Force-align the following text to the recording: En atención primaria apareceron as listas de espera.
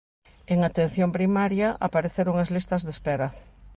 En 0.53 0.59
atención 0.69 1.09
primaria 1.17 1.67
apareceron 1.87 2.35
as 2.43 2.51
listas 2.55 2.81
de 2.83 2.91
espera. 2.95 3.27